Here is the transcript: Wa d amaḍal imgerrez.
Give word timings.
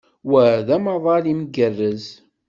Wa 0.29 0.43
d 0.65 0.67
amaḍal 0.75 1.25
imgerrez. 1.33 2.05